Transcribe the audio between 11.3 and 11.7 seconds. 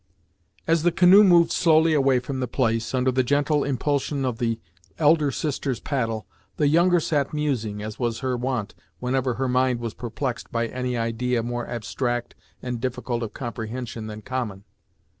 more